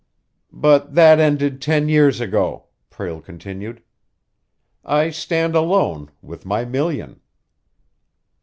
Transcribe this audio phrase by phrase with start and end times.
[0.55, 3.83] "But that ended ten years ago," Prale continued.
[4.83, 7.19] "I stand alone with my million."